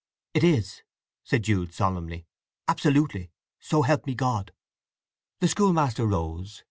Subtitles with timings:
[0.33, 0.81] "It is,"
[1.23, 2.25] said Jude solemnly.
[2.67, 3.29] "Absolutely.
[3.59, 4.51] So help me God!"
[5.41, 6.59] The schoolmaster rose.